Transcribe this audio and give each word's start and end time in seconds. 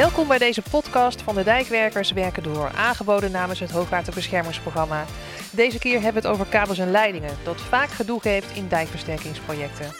Welkom 0.00 0.28
bij 0.28 0.38
deze 0.38 0.62
podcast 0.70 1.22
van 1.22 1.34
de 1.34 1.44
Dijkwerkers 1.44 2.12
Werken 2.12 2.42
Door, 2.42 2.70
aangeboden 2.76 3.30
namens 3.30 3.60
het 3.60 3.70
Hoogwaterbeschermingsprogramma. 3.70 5.04
Deze 5.50 5.78
keer 5.78 6.02
hebben 6.02 6.22
we 6.22 6.28
het 6.28 6.36
over 6.36 6.46
kabels 6.50 6.78
en 6.78 6.90
leidingen, 6.90 7.36
dat 7.42 7.60
vaak 7.60 7.90
gedoe 7.90 8.20
geeft 8.20 8.56
in 8.56 8.68
dijkversterkingsprojecten. 8.68 9.94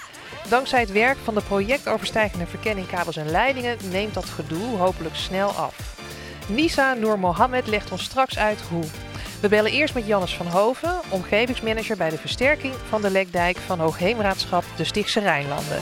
Dankzij 0.49 0.81
het 0.81 0.93
werk 0.93 1.17
van 1.25 1.35
de 1.35 1.41
projectoverstijgende 1.41 2.47
verkenning 2.47 2.87
kabels 2.87 3.17
en 3.17 3.31
leidingen 3.31 3.77
neemt 3.91 4.15
dat 4.15 4.25
gedoe 4.25 4.77
hopelijk 4.77 5.15
snel 5.15 5.49
af. 5.49 5.97
Nisa 6.49 6.95
Noor 6.95 7.19
Mohammed 7.19 7.67
legt 7.67 7.91
ons 7.91 8.05
straks 8.05 8.39
uit 8.39 8.61
hoe. 8.61 8.85
We 9.41 9.49
bellen 9.49 9.73
eerst 9.73 9.95
met 9.95 10.07
Jannes 10.07 10.37
van 10.37 10.47
Hoven, 10.47 11.01
omgevingsmanager 11.09 11.97
bij 11.97 12.11
de 12.11 12.19
versterking 12.19 12.75
van 12.89 13.03
de 13.03 13.11
lekdijk 13.11 13.57
van 13.57 13.79
Hoogheemraadschap 13.79 14.65
de 14.77 14.85
Stichtse 14.85 15.21
Rijnlanden. 15.21 15.81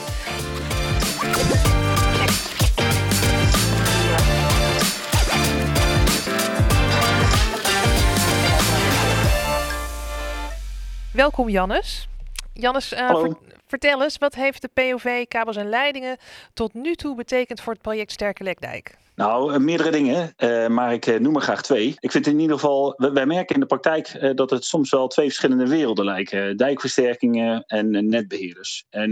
Welkom 11.19 11.49
Jannes. 11.49 12.09
Jannes, 12.53 12.93
uh, 12.93 13.09
ver, 13.09 13.37
vertel 13.67 14.03
eens, 14.03 14.19
wat 14.19 14.35
heeft 14.35 14.63
de 14.63 14.69
POV 14.75 15.25
kabels 15.29 15.57
en 15.57 15.69
leidingen 15.69 16.17
tot 16.55 16.75
nu 16.75 16.95
toe 16.95 17.15
betekend 17.15 17.61
voor 17.61 17.73
het 17.73 17.83
project 17.83 18.13
Sterke 18.13 18.43
Lekdijk? 18.43 18.97
Nou, 19.19 19.53
eh, 19.53 19.61
meerdere 19.61 19.91
dingen, 19.91 20.33
uh, 20.37 20.67
maar 20.67 20.93
ik 20.93 21.07
uh, 21.07 21.19
noem 21.19 21.35
er 21.35 21.43
graag 21.43 21.63
twee. 21.63 21.97
Ik 21.99 22.11
vind 22.11 22.27
in 22.27 22.41
ieder 22.41 22.55
geval, 22.55 22.95
wij 22.97 23.27
merken 23.27 23.55
in 23.55 23.61
de 23.61 23.67
praktijk 23.67 24.37
dat 24.37 24.51
het 24.51 24.65
soms 24.65 24.91
wel 24.91 25.07
twee 25.07 25.27
verschillende 25.27 25.69
werelden 25.69 26.05
lijken: 26.05 26.57
dijkversterkingen 26.57 27.65
en 27.67 28.09
netbeheerders. 28.09 28.85
En 28.91 29.11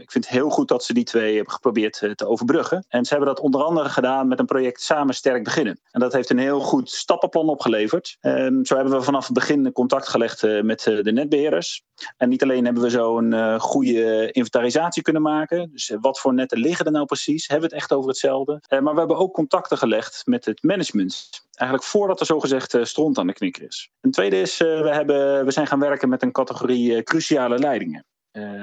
ik 0.00 0.10
vind 0.10 0.24
het 0.24 0.28
heel 0.28 0.50
goed 0.50 0.68
dat 0.68 0.84
ze 0.84 0.94
die 0.94 1.04
twee 1.04 1.34
hebben 1.34 1.52
geprobeerd 1.52 2.02
te 2.14 2.26
overbruggen. 2.26 2.84
En 2.88 3.04
ze 3.04 3.14
hebben 3.14 3.34
dat 3.34 3.44
onder 3.44 3.62
andere 3.62 3.88
gedaan 3.88 4.28
met 4.28 4.38
een 4.38 4.46
project 4.46 4.82
Samen 4.82 5.14
Sterk 5.14 5.44
Beginnen. 5.44 5.80
En 5.90 6.00
dat 6.00 6.12
heeft 6.12 6.30
een 6.30 6.38
heel 6.38 6.60
goed 6.60 6.90
stappenplan 6.90 7.48
opgeleverd. 7.48 8.16
Ehm, 8.20 8.64
zo 8.64 8.74
hebben 8.74 8.92
we 8.94 9.02
vanaf 9.02 9.24
het 9.24 9.34
begin 9.34 9.72
contact 9.72 10.08
gelegd 10.08 10.62
met 10.62 10.82
de 10.82 11.12
netbeheerders. 11.12 11.82
En 12.16 12.28
niet 12.28 12.42
alleen 12.42 12.64
hebben 12.64 12.82
we 12.82 12.90
zo 12.90 13.18
een 13.18 13.60
goede 13.60 14.30
inventarisatie 14.32 15.02
kunnen 15.02 15.22
maken. 15.22 15.70
Dus 15.72 15.96
wat 16.00 16.20
voor 16.20 16.34
netten 16.34 16.58
liggen 16.58 16.86
er 16.86 16.92
nou 16.92 17.04
precies? 17.04 17.48
Hebben 17.48 17.68
we 17.68 17.74
het 17.74 17.82
echt 17.82 17.92
over 17.92 18.08
hetzelfde? 18.08 18.62
maar 18.68 18.92
we 18.92 18.98
hebben 18.98 19.16
ook 19.16 19.38
contacten 19.40 19.78
gelegd 19.78 20.22
met 20.26 20.44
het 20.44 20.62
management. 20.62 21.28
Eigenlijk 21.52 21.90
voordat 21.90 22.20
er 22.20 22.26
zogezegd 22.26 22.74
uh, 22.74 22.84
stront 22.84 23.18
aan 23.18 23.26
de 23.26 23.32
knikker 23.32 23.62
is. 23.62 23.90
Een 24.00 24.10
tweede 24.10 24.40
is, 24.40 24.60
uh, 24.60 24.82
we, 24.82 24.88
hebben, 24.88 25.44
we 25.44 25.50
zijn 25.50 25.66
gaan 25.66 25.80
werken 25.80 26.08
met 26.08 26.22
een 26.22 26.32
categorie 26.32 26.90
uh, 26.90 27.02
cruciale 27.02 27.58
leidingen. 27.58 28.04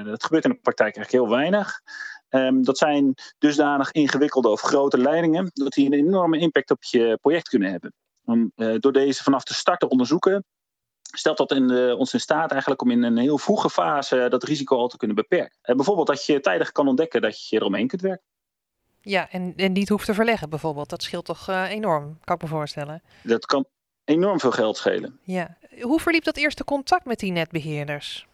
dat 0.04 0.24
gebeurt 0.24 0.44
in 0.44 0.50
de 0.50 0.58
praktijk 0.62 0.96
eigenlijk 0.96 1.24
heel 1.24 1.36
weinig. 1.36 1.80
Um, 2.30 2.64
dat 2.64 2.78
zijn 2.78 3.14
dusdanig 3.38 3.92
ingewikkelde 3.92 4.48
of 4.48 4.60
grote 4.60 4.98
leidingen 4.98 5.50
dat 5.52 5.72
die 5.72 5.86
een 5.86 5.92
enorme 5.92 6.38
impact 6.38 6.70
op 6.70 6.84
je 6.84 7.18
project 7.20 7.48
kunnen 7.48 7.70
hebben. 7.70 7.92
Door 8.80 8.92
deze 8.92 9.22
vanaf 9.22 9.42
de 9.42 9.54
start 9.54 9.80
te 9.80 9.88
onderzoeken, 9.88 10.44
stelt 11.00 11.36
dat 11.36 11.52
in 11.52 11.92
ons 11.92 12.12
in 12.12 12.20
staat 12.20 12.50
eigenlijk 12.50 12.82
om 12.82 12.90
in 12.90 13.02
een 13.02 13.16
heel 13.16 13.38
vroege 13.38 13.70
fase 13.70 14.26
dat 14.28 14.42
risico 14.42 14.76
al 14.76 14.88
te 14.88 14.96
kunnen 14.96 15.16
beperken. 15.16 15.58
bijvoorbeeld 15.62 16.06
dat 16.06 16.24
je 16.24 16.40
tijdig 16.40 16.72
kan 16.72 16.88
ontdekken 16.88 17.20
dat 17.20 17.48
je 17.48 17.56
eromheen 17.56 17.88
kunt 17.88 18.00
werken. 18.00 18.26
Ja, 19.00 19.30
en, 19.30 19.52
en 19.56 19.72
niet 19.72 19.88
hoeft 19.88 20.04
te 20.06 20.14
verleggen 20.14 20.50
bijvoorbeeld. 20.50 20.88
Dat 20.90 21.02
scheelt 21.02 21.24
toch 21.24 21.48
uh, 21.48 21.70
enorm, 21.70 22.18
kan 22.24 22.36
ik 22.36 22.42
me 22.42 22.48
voorstellen. 22.48 23.02
Dat 23.22 23.46
kan 23.46 23.64
enorm 24.04 24.40
veel 24.40 24.50
geld 24.50 24.76
schelen. 24.76 25.18
Ja. 25.22 25.56
Hoe 25.80 26.00
verliep 26.00 26.24
dat 26.24 26.36
eerste 26.36 26.64
contact 26.64 27.04
met 27.04 27.18
die 27.18 27.32
netbeheerders? 27.32 28.26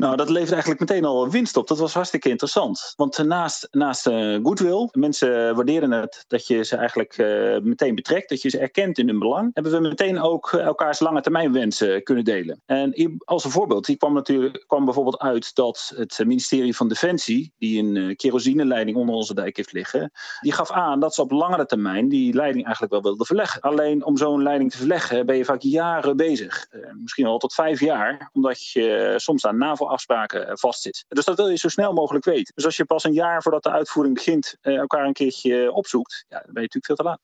Nou, 0.00 0.16
dat 0.16 0.30
levert 0.30 0.52
eigenlijk 0.52 0.80
meteen 0.80 1.04
al 1.04 1.30
winst 1.30 1.56
op. 1.56 1.68
Dat 1.68 1.78
was 1.78 1.94
hartstikke 1.94 2.28
interessant. 2.28 2.92
Want 2.96 3.18
naast, 3.18 3.68
naast 3.70 4.06
uh, 4.06 4.38
goodwill, 4.42 4.88
mensen 4.92 5.54
waarderen 5.54 5.90
het 5.90 6.24
dat 6.28 6.46
je 6.46 6.64
ze 6.64 6.76
eigenlijk 6.76 7.18
uh, 7.18 7.58
meteen 7.58 7.94
betrekt, 7.94 8.28
dat 8.28 8.42
je 8.42 8.48
ze 8.48 8.58
erkent 8.58 8.98
in 8.98 9.08
hun 9.08 9.18
belang, 9.18 9.50
hebben 9.54 9.72
we 9.72 9.88
meteen 9.88 10.20
ook 10.20 10.52
elkaars 10.52 11.00
lange 11.00 11.20
termijn 11.20 11.52
wensen 11.52 12.02
kunnen 12.02 12.24
delen. 12.24 12.62
En 12.66 13.18
als 13.24 13.44
een 13.44 13.50
voorbeeld, 13.50 13.86
die 13.86 13.96
kwam 13.96 14.14
natuurlijk 14.14 14.64
kwam 14.66 14.84
bijvoorbeeld 14.84 15.18
uit 15.18 15.54
dat 15.54 15.92
het 15.96 16.18
ministerie 16.24 16.76
van 16.76 16.88
Defensie, 16.88 17.52
die 17.58 17.82
een 17.82 18.16
kerosineleiding 18.16 18.96
onder 18.96 19.14
onze 19.14 19.34
dijk 19.34 19.56
heeft 19.56 19.72
liggen, 19.72 20.12
die 20.40 20.52
gaf 20.52 20.70
aan 20.70 21.00
dat 21.00 21.14
ze 21.14 21.22
op 21.22 21.30
langere 21.30 21.66
termijn 21.66 22.08
die 22.08 22.34
leiding 22.34 22.64
eigenlijk 22.64 22.92
wel 22.92 23.02
wilden 23.02 23.26
verleggen. 23.26 23.60
Alleen 23.60 24.04
om 24.04 24.16
zo'n 24.16 24.42
leiding 24.42 24.70
te 24.70 24.76
verleggen 24.76 25.26
ben 25.26 25.36
je 25.36 25.44
vaak 25.44 25.62
jaren 25.62 26.16
bezig. 26.16 26.66
misschien 27.02 27.26
al 27.26 27.38
tot 27.38 27.54
vijf 27.54 27.80
jaar, 27.80 28.30
omdat 28.32 28.70
je 28.70 29.14
soms 29.16 29.46
aan 29.46 29.58
NAVO 29.58 29.88
afspraken 29.90 30.48
eh, 30.48 30.52
vastzit. 30.54 31.04
Dus 31.08 31.24
dat 31.24 31.36
wil 31.36 31.48
je 31.48 31.56
zo 31.56 31.68
snel 31.68 31.92
mogelijk 31.92 32.24
weten. 32.24 32.54
Dus 32.54 32.64
als 32.64 32.76
je 32.76 32.84
pas 32.84 33.04
een 33.04 33.12
jaar 33.12 33.42
voordat 33.42 33.62
de 33.62 33.70
uitvoering 33.70 34.14
begint 34.14 34.56
eh, 34.60 34.76
elkaar 34.76 35.04
een 35.04 35.12
keertje 35.12 35.72
opzoekt, 35.72 36.24
ja, 36.28 36.36
dan 36.36 36.52
ben 36.52 36.62
je 36.62 36.68
natuurlijk 36.68 36.86
veel 36.86 36.96
te 36.96 37.02
laat. 37.02 37.20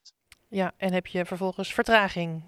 Ja, 0.49 0.73
en 0.77 0.93
heb 0.93 1.07
je 1.07 1.25
vervolgens 1.25 1.75
vertraging 1.75 2.43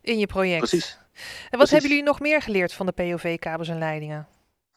in 0.00 0.18
je 0.18 0.26
project. 0.26 0.58
Precies. 0.58 0.92
En 0.92 1.20
wat 1.22 1.50
Precies. 1.50 1.70
hebben 1.70 1.88
jullie 1.88 2.04
nog 2.04 2.20
meer 2.20 2.42
geleerd 2.42 2.72
van 2.72 2.86
de 2.86 2.92
POV-kabels 2.92 3.68
en 3.68 3.78
leidingen? 3.78 4.28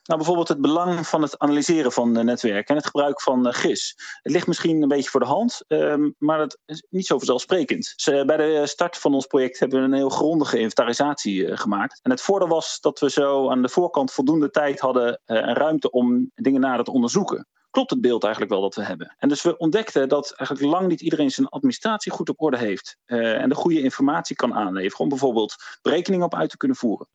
Nou, 0.05 0.17
bijvoorbeeld 0.19 0.47
het 0.47 0.61
belang 0.61 1.07
van 1.07 1.21
het 1.21 1.39
analyseren 1.39 1.91
van 1.91 2.11
netwerken 2.11 2.65
en 2.65 2.75
het 2.75 2.85
gebruik 2.85 3.21
van 3.21 3.53
GIS. 3.53 3.95
Het 4.21 4.31
ligt 4.31 4.47
misschien 4.47 4.81
een 4.81 4.87
beetje 4.87 5.09
voor 5.09 5.19
de 5.19 5.25
hand, 5.25 5.63
um, 5.67 6.15
maar 6.17 6.37
dat 6.37 6.57
is 6.65 6.85
niet 6.89 7.05
zo 7.05 7.17
vanzelfsprekend. 7.17 7.93
Dus, 7.95 8.25
bij 8.25 8.37
de 8.37 8.61
start 8.67 8.97
van 8.97 9.13
ons 9.13 9.25
project 9.25 9.59
hebben 9.59 9.79
we 9.79 9.85
een 9.85 9.93
heel 9.93 10.09
grondige 10.09 10.59
inventarisatie 10.59 11.57
gemaakt. 11.57 11.99
En 12.01 12.11
het 12.11 12.21
voordeel 12.21 12.47
was 12.47 12.79
dat 12.79 12.99
we 12.99 13.09
zo 13.09 13.49
aan 13.49 13.61
de 13.61 13.69
voorkant 13.69 14.11
voldoende 14.11 14.49
tijd 14.49 14.79
hadden 14.79 15.21
en 15.25 15.53
ruimte 15.53 15.91
om 15.91 16.31
dingen 16.35 16.61
nader 16.61 16.85
te 16.85 16.91
onderzoeken 16.91 17.47
klopt 17.75 17.89
het 17.89 18.01
beeld 18.01 18.23
eigenlijk 18.23 18.53
wel 18.53 18.61
dat 18.61 18.75
we 18.75 18.83
hebben. 18.83 19.15
En 19.17 19.29
dus 19.29 19.41
we 19.41 19.57
ontdekten 19.57 20.09
dat 20.09 20.31
eigenlijk 20.31 20.71
lang 20.71 20.87
niet 20.87 21.01
iedereen 21.01 21.31
zijn 21.31 21.47
administratie 21.47 22.11
goed 22.11 22.29
op 22.29 22.41
orde 22.41 22.57
heeft. 22.57 22.97
En 23.05 23.49
de 23.49 23.55
goede 23.55 23.81
informatie 23.81 24.35
kan 24.35 24.53
aanleveren 24.53 24.99
om 24.99 25.09
bijvoorbeeld 25.09 25.55
berekeningen 25.81 26.25
op 26.25 26.35
uit 26.35 26.49
te 26.49 26.57
kunnen 26.57 26.77
voeren. 26.77 27.07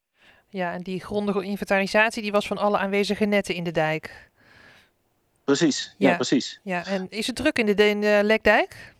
Ja, 0.50 0.72
en 0.72 0.82
die 0.82 1.00
grondige 1.00 1.42
inventarisatie 1.42 2.22
die 2.22 2.32
was 2.32 2.46
van 2.46 2.58
alle 2.58 2.78
aanwezige 2.78 3.24
netten 3.24 3.54
in 3.54 3.64
de 3.64 3.70
dijk. 3.70 4.30
Precies, 5.44 5.94
ja, 5.98 6.08
ja 6.08 6.14
precies. 6.14 6.60
Ja, 6.62 6.86
en 6.86 7.06
is 7.10 7.26
het 7.26 7.36
druk 7.36 7.58
in 7.58 7.66
de, 7.66 7.88
in 7.88 8.00
de 8.00 8.20
Lekdijk? 8.22 8.94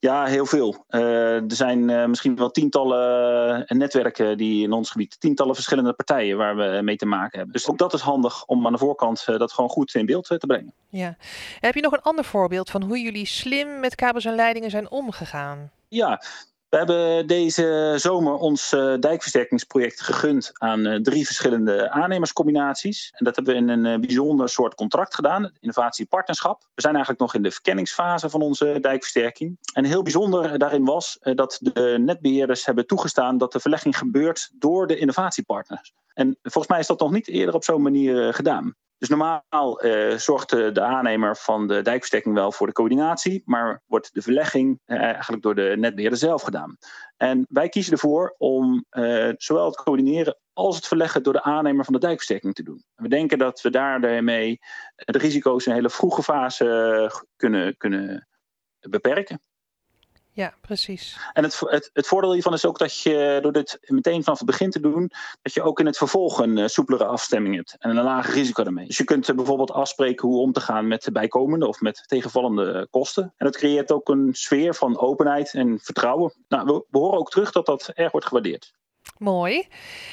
Ja, 0.00 0.24
heel 0.24 0.46
veel. 0.46 0.84
Uh, 0.90 1.34
er 1.34 1.54
zijn 1.54 1.88
uh, 1.88 2.06
misschien 2.06 2.36
wel 2.36 2.50
tientallen 2.50 3.60
uh, 3.60 3.78
netwerken 3.78 4.36
die 4.36 4.62
in 4.62 4.72
ons 4.72 4.90
gebied, 4.90 5.20
tientallen 5.20 5.54
verschillende 5.54 5.92
partijen 5.92 6.36
waar 6.36 6.56
we 6.56 6.80
mee 6.82 6.96
te 6.96 7.06
maken 7.06 7.36
hebben. 7.36 7.52
Dus 7.52 7.68
ook 7.68 7.78
dat 7.78 7.92
is 7.94 8.00
handig 8.00 8.44
om 8.44 8.66
aan 8.66 8.72
de 8.72 8.78
voorkant 8.78 9.24
dat 9.26 9.52
gewoon 9.52 9.70
goed 9.70 9.94
in 9.94 10.06
beeld 10.06 10.24
te 10.24 10.46
brengen. 10.46 10.74
Ja. 10.88 11.06
En 11.06 11.16
heb 11.60 11.74
je 11.74 11.80
nog 11.80 11.92
een 11.92 12.02
ander 12.02 12.24
voorbeeld 12.24 12.70
van 12.70 12.82
hoe 12.82 13.00
jullie 13.00 13.26
slim 13.26 13.80
met 13.80 13.94
kabels 13.94 14.24
en 14.24 14.34
leidingen 14.34 14.70
zijn 14.70 14.90
omgegaan? 14.90 15.70
Ja, 15.88 16.22
we 16.72 16.78
hebben 16.78 17.26
deze 17.26 17.94
zomer 17.96 18.34
ons 18.34 18.72
uh, 18.72 18.94
dijkversterkingsproject 19.00 20.00
gegund 20.00 20.50
aan 20.54 20.86
uh, 20.86 21.00
drie 21.00 21.26
verschillende 21.26 21.90
aannemerscombinaties. 21.90 23.12
En 23.14 23.24
dat 23.24 23.36
hebben 23.36 23.54
we 23.54 23.60
in 23.60 23.68
een 23.68 23.84
uh, 23.84 24.06
bijzonder 24.06 24.48
soort 24.48 24.74
contract 24.74 25.14
gedaan, 25.14 25.52
innovatiepartnerschap. 25.60 26.60
We 26.74 26.80
zijn 26.80 26.94
eigenlijk 26.94 27.22
nog 27.24 27.34
in 27.34 27.42
de 27.42 27.50
verkenningsfase 27.50 28.30
van 28.30 28.42
onze 28.42 28.78
dijkversterking. 28.80 29.58
En 29.72 29.84
heel 29.84 30.02
bijzonder 30.02 30.58
daarin 30.58 30.84
was 30.84 31.18
dat 31.20 31.58
de 31.60 31.96
netbeheerders 32.00 32.66
hebben 32.66 32.86
toegestaan 32.86 33.38
dat 33.38 33.52
de 33.52 33.60
verlegging 33.60 33.98
gebeurt 33.98 34.50
door 34.54 34.86
de 34.86 34.96
innovatiepartners. 34.96 35.92
En 36.14 36.38
volgens 36.42 36.66
mij 36.66 36.78
is 36.78 36.86
dat 36.86 37.00
nog 37.00 37.10
niet 37.10 37.28
eerder 37.28 37.54
op 37.54 37.64
zo'n 37.64 37.82
manier 37.82 38.34
gedaan. 38.34 38.74
Dus 39.02 39.10
normaal 39.10 39.84
uh, 39.84 40.16
zorgt 40.16 40.50
de, 40.50 40.80
aannemer 40.80 41.36
van 41.36 41.66
de 41.66 41.82
dijkversterking 41.82 42.34
wel 42.34 42.52
voor 42.52 42.66
de 42.66 42.72
coördinatie, 42.72 43.42
maar 43.44 43.82
wordt 43.86 44.14
de 44.14 44.22
verlegging 44.22 44.80
uh, 44.86 45.02
eigenlijk 45.02 45.42
door 45.42 45.54
de 45.54 45.74
netbeheerder 45.78 46.18
zelf 46.18 46.42
gedaan. 46.42 46.76
En 47.16 47.46
wij 47.48 47.68
kiezen 47.68 47.92
ervoor 47.92 48.34
om 48.38 48.84
uh, 48.90 49.32
zowel 49.36 49.66
het 49.66 49.76
coördineren 49.76 50.38
als 50.52 50.76
het 50.76 50.86
verleggen 50.86 51.22
door 51.22 51.32
de 51.32 51.42
aannemer 51.42 51.84
van 51.84 51.92
de 51.92 52.00
dijkversterking 52.00 52.54
te 52.54 52.62
doen. 52.62 52.84
En 52.94 53.02
we 53.02 53.08
denken 53.08 53.38
dat 53.38 53.60
we 53.60 53.70
daarmee 53.70 54.58
de 54.94 55.18
risico's 55.18 55.64
in 55.64 55.70
een 55.70 55.76
hele 55.76 55.90
vroege 55.90 56.22
fase 56.22 57.10
kunnen, 57.36 57.76
kunnen 57.76 58.28
beperken. 58.80 59.42
Ja, 60.34 60.54
precies. 60.60 61.18
En 61.32 61.42
het, 61.42 61.60
het, 61.60 61.90
het, 61.92 62.06
voordeel 62.06 62.32
hiervan 62.32 62.52
is 62.52 62.66
ook 62.66 62.78
dat 62.78 63.00
je 63.00 63.38
door 63.42 63.52
dit 63.52 63.78
meteen 63.80 64.22
vanaf 64.22 64.38
het 64.38 64.46
begin 64.46 64.70
te 64.70 64.80
doen, 64.80 65.10
dat 65.42 65.54
je 65.54 65.62
ook 65.62 65.80
in 65.80 65.86
het 65.86 65.96
vervolg 65.96 66.38
een 66.38 66.56
uh, 66.56 66.66
soepelere 66.66 67.04
afstemming 67.04 67.54
hebt 67.54 67.76
en 67.78 67.96
een 67.96 68.04
lager 68.04 68.34
risico 68.34 68.62
daarmee. 68.62 68.86
Dus 68.86 68.96
je 68.96 69.04
kunt 69.04 69.28
uh, 69.28 69.36
bijvoorbeeld 69.36 69.70
afspreken 69.70 70.28
hoe 70.28 70.40
om 70.40 70.52
te 70.52 70.60
gaan 70.60 70.88
met 70.88 71.08
bijkomende 71.12 71.66
of 71.66 71.80
met 71.80 72.04
tegenvallende 72.06 72.72
uh, 72.72 72.82
kosten. 72.90 73.22
En 73.22 73.46
dat 73.46 73.56
creëert 73.56 73.92
ook 73.92 74.08
een 74.08 74.28
sfeer 74.32 74.74
van 74.74 74.98
openheid 74.98 75.54
en 75.54 75.78
vertrouwen. 75.82 76.34
Nou, 76.48 76.66
we, 76.66 76.84
we 76.90 76.98
horen 76.98 77.18
ook 77.18 77.30
terug 77.30 77.52
dat 77.52 77.66
dat 77.66 77.88
erg 77.88 78.12
wordt 78.12 78.26
gewaardeerd. 78.26 78.74
Mooi. 79.18 79.68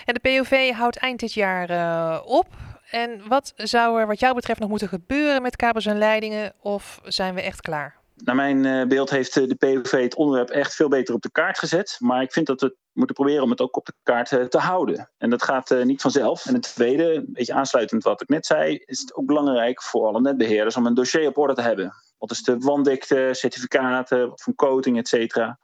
En 0.05 0.13
de 0.13 0.19
POV 0.19 0.71
houdt 0.71 0.97
eind 0.97 1.19
dit 1.19 1.33
jaar 1.33 2.23
op. 2.23 2.47
En 2.89 3.27
wat 3.27 3.53
zou 3.55 3.99
er 3.99 4.07
wat 4.07 4.19
jou 4.19 4.35
betreft 4.35 4.59
nog 4.59 4.69
moeten 4.69 4.87
gebeuren 4.87 5.41
met 5.41 5.55
kabels 5.55 5.85
en 5.85 5.97
leidingen? 5.97 6.53
Of 6.61 6.99
zijn 7.03 7.35
we 7.35 7.41
echt 7.41 7.61
klaar? 7.61 7.98
Naar 8.23 8.35
mijn 8.35 8.63
uh, 8.63 8.87
beeld 8.87 9.09
heeft 9.09 9.33
de 9.33 9.55
POV 9.55 9.91
het 9.91 10.15
onderwerp 10.15 10.49
echt 10.49 10.75
veel 10.75 10.87
beter 10.87 11.13
op 11.13 11.21
de 11.21 11.31
kaart 11.31 11.59
gezet. 11.59 11.95
Maar 11.99 12.21
ik 12.21 12.31
vind 12.31 12.47
dat 12.47 12.61
we 12.61 12.75
moeten 12.93 13.15
proberen 13.15 13.43
om 13.43 13.49
het 13.49 13.61
ook 13.61 13.77
op 13.77 13.85
de 13.85 13.93
kaart 14.03 14.31
uh, 14.31 14.43
te 14.43 14.57
houden. 14.57 15.11
En 15.17 15.29
dat 15.29 15.43
gaat 15.43 15.83
niet 15.83 16.01
vanzelf. 16.01 16.45
En 16.45 16.53
het 16.53 16.63
tweede, 16.63 17.13
een 17.13 17.29
beetje 17.33 17.53
aansluitend 17.53 18.03
wat 18.03 18.21
ik 18.21 18.29
net 18.29 18.45
zei, 18.45 18.75
is 18.85 18.99
het 18.99 19.15
ook 19.15 19.25
belangrijk 19.25 19.81
voor 19.81 20.07
alle 20.07 20.21
netbeheerders 20.21 20.75
om 20.75 20.85
een 20.85 20.93
dossier 20.93 21.27
op 21.27 21.37
orde 21.37 21.53
te 21.53 21.61
hebben. 21.61 21.93
Wat 22.17 22.31
is 22.31 22.43
de 22.43 22.57
wanddikte, 22.57 23.29
certificaten, 23.31 24.29
wat 24.29 24.47
coating, 24.55 24.97
et 24.97 25.07
cetera. 25.07 25.59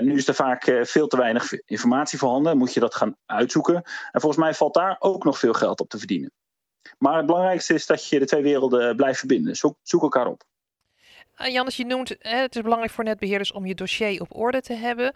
nu 0.00 0.16
is 0.16 0.28
er 0.28 0.34
vaak 0.34 0.78
veel 0.82 1.06
te 1.06 1.16
weinig 1.16 1.52
informatie 1.52 2.18
voorhanden. 2.18 2.56
Moet 2.58 2.74
je 2.74 2.80
dat 2.80 2.94
gaan 2.94 3.16
uitzoeken. 3.26 3.74
En 4.12 4.20
volgens 4.20 4.42
mij 4.42 4.54
valt 4.54 4.74
daar 4.74 4.96
ook 4.98 5.24
nog 5.24 5.38
veel 5.38 5.52
geld 5.52 5.80
op 5.80 5.88
te 5.88 5.98
verdienen. 5.98 6.32
Maar 6.98 7.16
het 7.16 7.26
belangrijkste 7.26 7.74
is 7.74 7.86
dat 7.86 8.08
je 8.08 8.18
de 8.18 8.26
twee 8.26 8.42
werelden 8.42 8.96
blijft 8.96 9.18
verbinden. 9.18 9.56
Zoek, 9.56 9.76
zoek 9.82 10.02
elkaar 10.02 10.26
op. 10.26 10.42
Uh, 11.40 11.52
Jannes, 11.52 11.76
je 11.76 11.86
noemt 11.86 12.14
het 12.18 12.56
is 12.56 12.62
belangrijk 12.62 12.92
voor 12.92 13.04
netbeheerders 13.04 13.52
om 13.52 13.66
je 13.66 13.74
dossier 13.74 14.20
op 14.20 14.36
orde 14.36 14.60
te 14.60 14.72
hebben. 14.72 15.12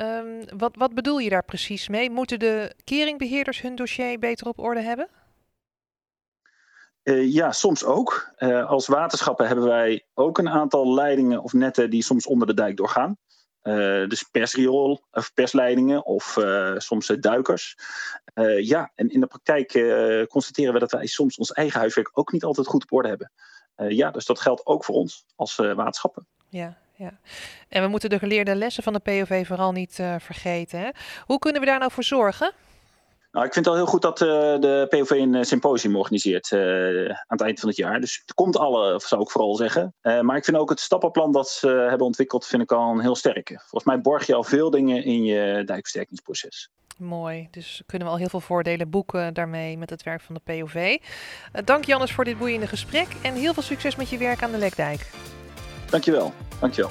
Um, 0.00 0.44
wat, 0.56 0.76
wat 0.76 0.94
bedoel 0.94 1.18
je 1.18 1.30
daar 1.30 1.44
precies 1.44 1.88
mee? 1.88 2.10
Moeten 2.10 2.38
de 2.38 2.74
keringbeheerders 2.84 3.60
hun 3.60 3.76
dossier 3.76 4.18
beter 4.18 4.46
op 4.46 4.58
orde 4.58 4.80
hebben? 4.80 5.08
Uh, 7.02 7.32
ja, 7.32 7.52
soms 7.52 7.84
ook. 7.84 8.34
Uh, 8.38 8.70
als 8.70 8.86
waterschappen 8.86 9.46
hebben 9.46 9.64
wij 9.64 10.06
ook 10.14 10.38
een 10.38 10.48
aantal 10.48 10.94
leidingen 10.94 11.42
of 11.42 11.52
netten 11.52 11.90
die 11.90 12.02
soms 12.02 12.26
onder 12.26 12.46
de 12.46 12.54
dijk 12.54 12.76
doorgaan. 12.76 13.16
dus 14.08 14.22
persriool 14.22 15.00
of 15.10 15.34
persleidingen 15.34 16.04
of 16.04 16.38
soms 16.76 17.06
duikers. 17.06 17.76
ja, 18.60 18.92
en 18.94 19.08
in 19.08 19.20
de 19.20 19.26
praktijk 19.26 19.68
constateren 20.28 20.72
we 20.72 20.78
dat 20.78 20.90
wij 20.90 21.06
soms 21.06 21.36
ons 21.36 21.52
eigen 21.52 21.80
huiswerk 21.80 22.10
ook 22.12 22.32
niet 22.32 22.44
altijd 22.44 22.66
goed 22.66 22.82
op 22.82 22.92
orde 22.92 23.08
hebben. 23.08 23.32
Eh, 23.76 23.90
ja, 23.90 24.10
dus 24.10 24.26
dat 24.26 24.40
geldt 24.40 24.66
ook 24.66 24.84
voor 24.84 24.94
ons 24.94 25.24
als 25.36 25.56
waterschappen. 25.56 26.26
Ja, 26.48 26.76
ja. 26.94 27.18
En 27.68 27.82
we 27.82 27.88
moeten 27.88 28.10
de 28.10 28.18
geleerde 28.18 28.54
lessen 28.54 28.82
van 28.82 28.92
de 28.92 28.98
POV 28.98 29.46
vooral 29.46 29.72
niet 29.72 29.98
uh, 30.00 30.14
vergeten. 30.18 30.78
Hè? 30.78 30.90
Hoe 31.24 31.38
kunnen 31.38 31.60
we 31.60 31.66
daar 31.66 31.78
nou 31.78 31.92
voor 31.92 32.04
zorgen? 32.04 32.52
Nou, 33.30 33.46
ik 33.46 33.52
vind 33.52 33.64
het 33.64 33.74
al 33.74 33.80
heel 33.80 33.90
goed 33.90 34.02
dat 34.02 34.20
uh, 34.20 34.28
de 34.60 34.86
POV 34.88 35.10
een 35.10 35.44
symposium 35.44 35.96
organiseert 35.96 36.50
uh, 36.50 36.60
aan 37.08 37.16
het 37.26 37.40
eind 37.40 37.60
van 37.60 37.68
het 37.68 37.78
jaar. 37.78 38.00
Dus 38.00 38.18
het 38.20 38.34
komt 38.34 38.56
alle, 38.56 39.00
zou 39.04 39.22
ik 39.22 39.30
vooral 39.30 39.54
zeggen. 39.54 39.94
Maar 40.02 40.36
ik 40.36 40.44
vind 40.44 40.56
ook 40.56 40.70
het 40.70 40.80
stappenplan 40.80 41.32
dat 41.32 41.48
ze 41.48 41.68
hebben 41.68 42.06
ontwikkeld, 42.06 42.46
vind 42.46 42.62
ik 42.62 42.72
al 42.72 42.90
een 42.90 43.00
heel 43.00 43.14
sterke. 43.14 43.54
Volgens 43.54 43.84
mij 43.84 44.00
borg 44.00 44.26
je 44.26 44.34
al 44.34 44.44
veel 44.44 44.70
dingen 44.70 45.04
in 45.04 45.24
je 45.24 45.62
dijkversterkingsproces. 45.64 46.70
Mooi, 46.98 47.48
dus 47.50 47.82
kunnen 47.86 48.08
we 48.08 48.12
al 48.12 48.20
heel 48.20 48.28
veel 48.28 48.40
voordelen 48.40 48.90
boeken 48.90 49.34
daarmee 49.34 49.78
met 49.78 49.90
het 49.90 50.02
werk 50.02 50.20
van 50.20 50.34
de 50.34 50.40
POV. 50.44 50.74
Uh, 50.74 51.62
dank 51.64 51.84
Jannes 51.84 52.12
voor 52.12 52.24
dit 52.24 52.38
boeiende 52.38 52.66
gesprek 52.66 53.06
en 53.22 53.34
heel 53.34 53.54
veel 53.54 53.62
succes 53.62 53.96
met 53.96 54.08
je 54.08 54.18
werk 54.18 54.42
aan 54.42 54.50
de 54.50 54.58
Lekdijk. 54.58 55.10
Dankjewel, 55.90 56.32
dankjewel. 56.60 56.90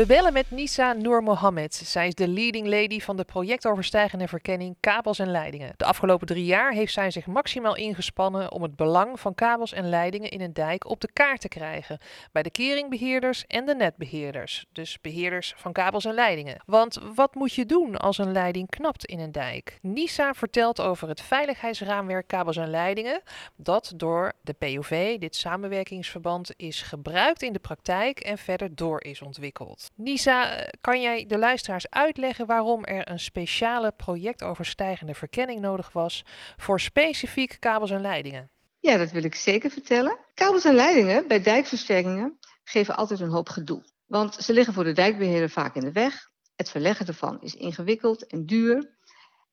We 0.00 0.06
bellen 0.06 0.32
met 0.32 0.50
Nisa 0.50 0.92
Noor 0.92 1.22
Mohammed. 1.22 1.74
Zij 1.74 2.06
is 2.06 2.14
de 2.14 2.28
leading 2.28 2.66
lady 2.66 3.00
van 3.00 3.16
de 3.16 3.24
projectoverstijgende 3.24 4.28
verkenning 4.28 4.76
kabels 4.80 5.18
en 5.18 5.30
leidingen. 5.30 5.72
De 5.76 5.84
afgelopen 5.84 6.26
drie 6.26 6.44
jaar 6.44 6.72
heeft 6.72 6.92
zij 6.92 7.10
zich 7.10 7.26
maximaal 7.26 7.76
ingespannen 7.76 8.52
om 8.52 8.62
het 8.62 8.76
belang 8.76 9.20
van 9.20 9.34
kabels 9.34 9.72
en 9.72 9.88
leidingen 9.88 10.30
in 10.30 10.40
een 10.40 10.52
dijk 10.52 10.88
op 10.88 11.00
de 11.00 11.12
kaart 11.12 11.40
te 11.40 11.48
krijgen. 11.48 11.98
Bij 12.32 12.42
de 12.42 12.50
keringbeheerders 12.50 13.46
en 13.46 13.66
de 13.66 13.74
netbeheerders. 13.74 14.66
Dus 14.72 15.00
beheerders 15.00 15.54
van 15.56 15.72
kabels 15.72 16.04
en 16.04 16.14
leidingen. 16.14 16.62
Want 16.66 16.98
wat 17.14 17.34
moet 17.34 17.54
je 17.54 17.66
doen 17.66 17.96
als 17.96 18.18
een 18.18 18.32
leiding 18.32 18.70
knapt 18.70 19.04
in 19.04 19.18
een 19.18 19.32
dijk? 19.32 19.78
Nisa 19.82 20.34
vertelt 20.34 20.80
over 20.80 21.08
het 21.08 21.20
veiligheidsraamwerk 21.20 22.26
kabels 22.26 22.56
en 22.56 22.70
leidingen. 22.70 23.22
Dat 23.56 23.92
door 23.96 24.32
de 24.42 24.52
POV, 24.52 25.18
dit 25.18 25.36
samenwerkingsverband, 25.36 26.52
is 26.56 26.82
gebruikt 26.82 27.42
in 27.42 27.52
de 27.52 27.58
praktijk 27.58 28.20
en 28.20 28.38
verder 28.38 28.74
door 28.74 29.02
is 29.02 29.22
ontwikkeld. 29.22 29.89
Nisa, 29.94 30.68
kan 30.80 31.00
jij 31.00 31.26
de 31.26 31.38
luisteraars 31.38 31.90
uitleggen 31.90 32.46
waarom 32.46 32.84
er 32.84 33.10
een 33.10 33.20
speciale 33.20 33.92
projectoverstijgende 33.92 35.14
verkenning 35.14 35.60
nodig 35.60 35.92
was 35.92 36.24
voor 36.56 36.80
specifiek 36.80 37.56
kabels 37.58 37.90
en 37.90 38.00
leidingen? 38.00 38.50
Ja, 38.80 38.96
dat 38.96 39.10
wil 39.10 39.24
ik 39.24 39.34
zeker 39.34 39.70
vertellen. 39.70 40.18
Kabels 40.34 40.64
en 40.64 40.74
leidingen 40.74 41.28
bij 41.28 41.42
dijkversterkingen 41.42 42.38
geven 42.64 42.96
altijd 42.96 43.20
een 43.20 43.30
hoop 43.30 43.48
gedoe. 43.48 43.84
Want 44.06 44.34
ze 44.34 44.52
liggen 44.52 44.74
voor 44.74 44.84
de 44.84 44.92
dijkbeheerder 44.92 45.50
vaak 45.50 45.74
in 45.74 45.80
de 45.80 45.92
weg. 45.92 46.30
Het 46.56 46.70
verleggen 46.70 47.06
ervan 47.06 47.40
is 47.40 47.54
ingewikkeld 47.54 48.26
en 48.26 48.46
duur. 48.46 48.98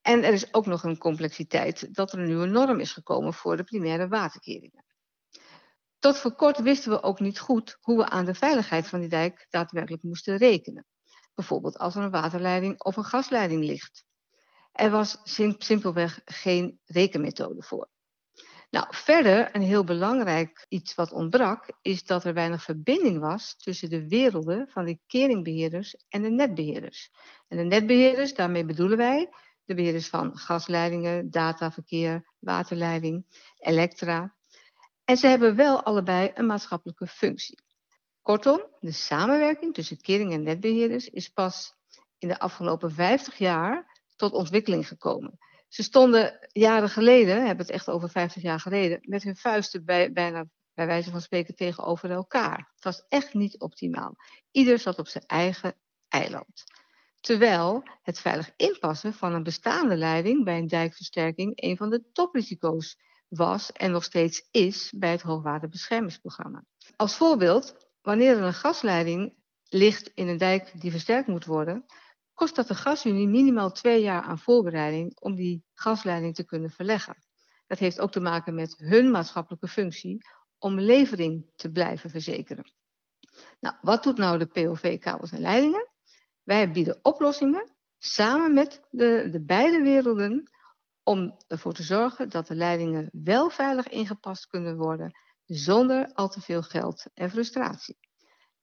En 0.02 0.24
er 0.24 0.34
is 0.34 0.54
ook 0.54 0.66
nog 0.66 0.84
een 0.84 0.98
complexiteit 0.98 1.94
dat 1.96 2.14
er 2.14 2.20
een 2.20 2.26
nieuwe 2.26 2.46
norm 2.46 2.80
is 2.80 2.92
gekomen 2.92 3.34
voor 3.34 3.58
de 3.58 3.64
primaire 3.64 4.08
waterkeringen. 4.08 4.86
Tot 6.00 6.18
voor 6.18 6.36
kort 6.36 6.62
wisten 6.62 6.92
we 6.92 7.04
ook 7.04 7.20
niet 7.20 7.40
goed 7.40 7.78
hoe 7.82 7.98
we 7.98 8.10
aan 8.10 8.26
de 8.26 8.34
veiligheid 8.34 8.88
van 8.88 9.00
die 9.00 9.10
dijk 9.10 9.48
daadwerkelijk 9.50 10.04
moesten 10.04 10.38
rekenen. 10.38 10.86
Bijvoorbeeld 11.36 11.78
als 11.78 11.96
er 11.96 12.04
een 12.04 12.12
waterleiding 12.12 12.84
of 12.84 12.96
een 12.96 13.04
gasleiding 13.04 13.64
ligt. 13.64 14.06
Er 14.72 14.90
was 14.90 15.18
simpelweg 15.58 16.22
geen 16.26 16.80
rekenmethode 16.86 17.64
voor. 17.64 17.90
Nou, 18.70 18.86
verder, 18.90 19.56
een 19.56 19.62
heel 19.62 19.84
belangrijk 19.84 20.66
iets 20.70 20.96
wat 20.96 21.12
ontbrak, 21.12 21.74
is 21.82 22.04
dat 22.04 22.24
er 22.24 22.34
weinig 22.34 22.64
verbinding 22.64 23.20
was 23.20 23.56
tussen 23.56 23.90
de 23.90 24.08
werelden 24.08 24.68
van 24.70 24.86
de 24.86 25.00
keringbeheerders 25.08 25.96
en 26.10 26.22
de 26.22 26.30
netbeheerders. 26.30 27.12
En 27.48 27.58
de 27.58 27.64
netbeheerders, 27.64 28.34
daarmee 28.34 28.66
bedoelen 28.66 28.98
wij 28.98 29.30
de 29.66 29.74
beheerders 29.74 30.08
van 30.08 30.38
gasleidingen, 30.38 31.32
dataverkeer, 31.32 32.34
waterleiding, 32.40 33.26
elektra, 33.58 34.37
en 35.08 35.18
ze 35.18 35.28
hebben 35.28 35.56
wel 35.56 35.84
allebei 35.84 36.32
een 36.34 36.46
maatschappelijke 36.46 37.08
functie. 37.08 37.60
Kortom, 38.22 38.62
de 38.80 38.92
samenwerking 38.92 39.74
tussen 39.74 40.02
kering 40.02 40.34
en 40.34 40.44
netbeheerders 40.44 41.10
is 41.10 41.30
pas 41.30 41.74
in 42.18 42.28
de 42.28 42.40
afgelopen 42.40 42.92
50 42.92 43.38
jaar 43.38 44.02
tot 44.16 44.34
ontwikkeling 44.34 44.88
gekomen. 44.88 45.38
Ze 45.68 45.84
stonden 45.84 46.48
jaren 46.52 46.90
geleden, 46.90 47.46
hebben 47.46 47.66
het 47.66 47.76
echt 47.76 47.90
over 47.90 48.10
50 48.10 48.42
jaar 48.42 48.60
geleden, 48.60 49.00
met 49.02 49.24
hun 49.24 49.36
vuisten 49.36 49.86
bij, 49.86 50.12
bijna 50.12 50.46
bij 50.74 50.86
wijze 50.86 51.12
van 51.12 51.22
spreken 51.22 51.56
tegenover 51.56 52.12
elkaar. 52.12 52.72
Het 52.76 52.84
was 52.84 53.06
echt 53.08 53.34
niet 53.34 53.60
optimaal. 53.60 54.16
Ieder 54.52 54.80
zat 54.80 55.00
op 55.00 55.08
zijn 55.08 55.26
eigen 55.26 55.76
eiland. 56.08 56.64
Terwijl 57.20 57.84
het 58.02 58.20
veilig 58.20 58.52
inpassen 58.56 59.14
van 59.14 59.34
een 59.34 59.44
bestaande 59.44 59.96
leiding 59.96 60.44
bij 60.44 60.58
een 60.58 60.68
dijkversterking 60.68 61.52
een 61.56 61.78
van 61.78 61.90
de 61.90 62.12
toprisico's 62.12 62.98
was 63.28 63.72
en 63.72 63.92
nog 63.92 64.04
steeds 64.04 64.48
is 64.52 64.94
bij 64.96 65.12
het 65.12 65.22
hoogwaterbeschermingsprogramma. 65.22 66.64
Als 66.96 67.16
voorbeeld, 67.16 67.76
wanneer 68.02 68.38
er 68.38 68.44
een 68.44 68.54
gasleiding 68.54 69.36
ligt 69.70 70.12
in 70.14 70.28
een 70.28 70.38
dijk 70.38 70.82
die 70.82 70.92
versterkt 70.92 71.28
moet 71.28 71.46
worden, 71.46 71.86
kost 72.34 72.56
dat 72.56 72.68
de 72.68 72.76
gasunie 72.76 73.28
minimaal 73.28 73.72
twee 73.72 74.02
jaar 74.02 74.22
aan 74.22 74.40
voorbereiding 74.40 75.20
om 75.20 75.36
die 75.36 75.64
gasleiding 75.74 76.36
te 76.36 76.46
kunnen 76.46 76.70
verleggen. 76.70 77.24
Dat 77.68 77.80
heeft 77.80 78.00
ook 78.00 78.12
te 78.12 78.20
maken 78.20 78.56
met 78.56 78.76
hun 78.78 79.12
maatschappelijke 79.12 79.68
functie 79.68 80.18
om 80.58 80.80
levering 80.80 81.52
te 81.56 81.72
blijven 81.72 82.10
verzekeren. 82.10 82.72
Nou, 83.60 83.76
wat 83.82 84.04
doet 84.04 84.18
nou 84.18 84.38
de 84.38 84.46
POV-kabels 84.46 85.32
en 85.32 85.40
leidingen? 85.40 85.90
Wij 86.44 86.72
bieden 86.72 87.00
oplossingen 87.02 87.76
samen 87.98 88.54
met 88.54 88.82
de, 88.90 89.28
de 89.32 89.44
beide 89.44 89.82
werelden 89.82 90.52
om 91.08 91.38
ervoor 91.48 91.74
te 91.74 91.84
zorgen 91.84 92.30
dat 92.30 92.48
de 92.48 92.56
leidingen 92.56 93.10
wel 93.12 93.50
veilig 93.50 93.88
ingepast 93.88 94.48
kunnen 94.48 94.78
worden 94.78 95.18
zonder 95.46 96.12
al 96.14 96.30
te 96.30 96.42
veel 96.42 96.62
geld 96.62 97.06
en 97.14 97.30
frustratie. 97.30 97.98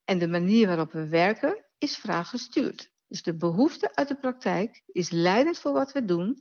En 0.05 0.19
de 0.19 0.29
manier 0.29 0.67
waarop 0.67 0.93
we 0.93 1.09
werken 1.09 1.65
is 1.79 1.97
vraaggestuurd. 1.97 2.91
Dus 3.09 3.23
de 3.23 3.37
behoefte 3.37 3.95
uit 3.95 4.09
de 4.09 4.17
praktijk 4.17 4.83
is 4.87 5.11
leidend 5.11 5.59
voor 5.59 5.73
wat 5.73 5.93
we 5.93 6.05
doen 6.05 6.39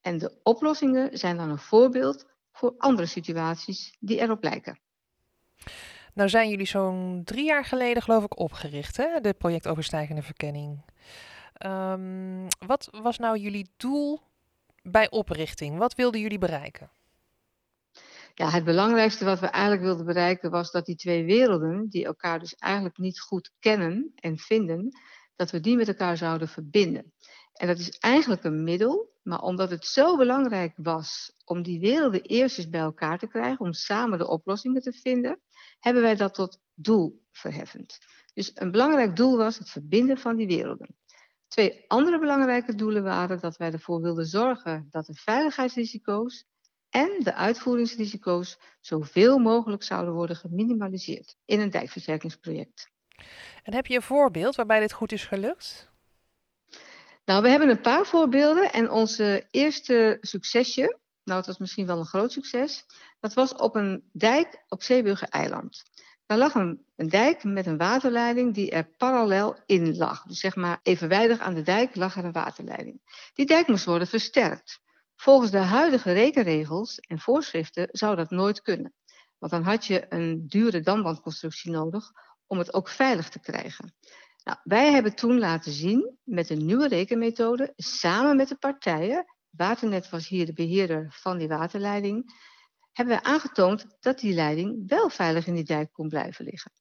en 0.00 0.18
de 0.18 0.40
oplossingen 0.42 1.18
zijn 1.18 1.36
dan 1.36 1.50
een 1.50 1.58
voorbeeld 1.58 2.26
voor 2.52 2.74
andere 2.78 3.06
situaties 3.06 3.96
die 4.00 4.20
erop 4.20 4.42
lijken. 4.42 4.80
Nou 6.14 6.28
zijn 6.28 6.48
jullie 6.48 6.66
zo'n 6.66 7.22
drie 7.24 7.44
jaar 7.44 7.64
geleden 7.64 8.02
geloof 8.02 8.24
ik 8.24 8.38
opgericht, 8.38 8.96
hè? 8.96 9.20
de 9.20 9.34
projectoverstijgende 9.34 10.22
verkenning. 10.22 10.84
Um, 11.66 12.46
wat 12.66 12.88
was 12.90 13.18
nou 13.18 13.38
jullie 13.38 13.70
doel 13.76 14.20
bij 14.90 15.10
oprichting? 15.10 15.78
Wat 15.78 15.94
wilden 15.94 16.20
jullie 16.20 16.38
bereiken? 16.38 16.90
Ja, 18.34 18.50
het 18.50 18.64
belangrijkste 18.64 19.24
wat 19.24 19.40
we 19.40 19.46
eigenlijk 19.46 19.84
wilden 19.84 20.06
bereiken 20.06 20.50
was 20.50 20.70
dat 20.70 20.86
die 20.86 20.96
twee 20.96 21.24
werelden, 21.24 21.88
die 21.88 22.04
elkaar 22.04 22.38
dus 22.38 22.54
eigenlijk 22.54 22.98
niet 22.98 23.20
goed 23.20 23.50
kennen 23.58 24.12
en 24.14 24.38
vinden, 24.38 24.98
dat 25.36 25.50
we 25.50 25.60
die 25.60 25.76
met 25.76 25.88
elkaar 25.88 26.16
zouden 26.16 26.48
verbinden. 26.48 27.12
En 27.52 27.66
dat 27.66 27.78
is 27.78 27.98
eigenlijk 27.98 28.44
een 28.44 28.64
middel, 28.64 29.12
maar 29.22 29.42
omdat 29.42 29.70
het 29.70 29.86
zo 29.86 30.16
belangrijk 30.16 30.72
was 30.76 31.32
om 31.44 31.62
die 31.62 31.80
werelden 31.80 32.22
eerst 32.22 32.58
eens 32.58 32.68
bij 32.68 32.80
elkaar 32.80 33.18
te 33.18 33.28
krijgen, 33.28 33.60
om 33.60 33.72
samen 33.72 34.18
de 34.18 34.28
oplossingen 34.28 34.82
te 34.82 34.92
vinden, 34.92 35.40
hebben 35.80 36.02
wij 36.02 36.16
dat 36.16 36.34
tot 36.34 36.58
doel 36.74 37.22
verheffend. 37.32 37.98
Dus 38.34 38.50
een 38.54 38.70
belangrijk 38.70 39.16
doel 39.16 39.36
was 39.36 39.58
het 39.58 39.70
verbinden 39.70 40.18
van 40.18 40.36
die 40.36 40.46
werelden. 40.46 40.96
Twee 41.54 41.84
andere 41.88 42.18
belangrijke 42.18 42.74
doelen 42.74 43.02
waren 43.02 43.40
dat 43.40 43.56
wij 43.56 43.72
ervoor 43.72 44.00
wilden 44.00 44.26
zorgen 44.26 44.86
dat 44.90 45.06
de 45.06 45.14
veiligheidsrisico's 45.14 46.44
en 46.90 47.20
de 47.22 47.34
uitvoeringsrisico's 47.34 48.58
zoveel 48.80 49.38
mogelijk 49.38 49.82
zouden 49.82 50.14
worden 50.14 50.36
geminimaliseerd 50.36 51.36
in 51.44 51.60
een 51.60 51.70
dijkversterkingsproject. 51.70 52.90
En 53.62 53.74
heb 53.74 53.86
je 53.86 53.94
een 53.94 54.02
voorbeeld 54.02 54.56
waarbij 54.56 54.80
dit 54.80 54.92
goed 54.92 55.12
is 55.12 55.24
gelukt? 55.24 55.90
Nou, 57.24 57.42
we 57.42 57.48
hebben 57.48 57.68
een 57.68 57.80
paar 57.80 58.06
voorbeelden 58.06 58.72
en 58.72 58.90
onze 58.90 59.46
eerste 59.50 60.18
succesje, 60.20 60.98
nou 61.24 61.38
het 61.38 61.46
was 61.46 61.58
misschien 61.58 61.86
wel 61.86 61.98
een 61.98 62.06
groot 62.06 62.32
succes, 62.32 62.86
dat 63.20 63.34
was 63.34 63.54
op 63.54 63.74
een 63.74 64.08
dijk 64.12 64.64
op 64.68 64.82
Zeeburger 64.82 65.28
Eiland. 65.28 65.82
Daar 66.26 66.38
lag 66.38 66.54
een, 66.54 66.84
dijk 66.96 67.44
met 67.44 67.66
een 67.66 67.76
waterleiding 67.76 68.54
die 68.54 68.70
er 68.70 68.88
parallel 68.96 69.56
in 69.66 69.96
lag. 69.96 70.22
Dus 70.22 70.38
zeg 70.38 70.56
maar 70.56 70.80
evenwijdig 70.82 71.38
aan 71.38 71.54
de 71.54 71.62
dijk 71.62 71.96
lag 71.96 72.16
er 72.16 72.24
een 72.24 72.32
waterleiding. 72.32 73.00
Die 73.34 73.46
dijk 73.46 73.68
moest 73.68 73.84
worden 73.84 74.08
versterkt. 74.08 74.80
Volgens 75.16 75.50
de 75.50 75.58
huidige 75.58 76.12
rekenregels 76.12 76.98
en 76.98 77.18
voorschriften 77.18 77.88
zou 77.92 78.16
dat 78.16 78.30
nooit 78.30 78.62
kunnen. 78.62 78.94
Want 79.38 79.52
dan 79.52 79.62
had 79.62 79.86
je 79.86 80.06
een 80.08 80.46
dure 80.48 80.80
dambandconstructie 80.80 81.70
nodig 81.70 82.10
om 82.46 82.58
het 82.58 82.74
ook 82.74 82.88
veilig 82.88 83.28
te 83.28 83.40
krijgen. 83.40 83.94
Nou, 84.44 84.58
wij 84.62 84.92
hebben 84.92 85.14
toen 85.14 85.38
laten 85.38 85.72
zien 85.72 86.18
met 86.22 86.50
een 86.50 86.66
nieuwe 86.66 86.88
rekenmethode, 86.88 87.72
samen 87.76 88.36
met 88.36 88.48
de 88.48 88.56
partijen, 88.56 89.24
Waternet 89.56 90.10
was 90.10 90.28
hier 90.28 90.46
de 90.46 90.52
beheerder 90.52 91.06
van 91.10 91.38
die 91.38 91.48
waterleiding, 91.48 92.34
hebben 92.94 93.16
we 93.16 93.22
aangetoond 93.22 93.86
dat 94.00 94.18
die 94.18 94.34
leiding 94.34 94.88
wel 94.88 95.10
veilig 95.10 95.46
in 95.46 95.54
die 95.54 95.64
dijk 95.64 95.92
kon 95.92 96.08
blijven 96.08 96.44
liggen. 96.44 96.72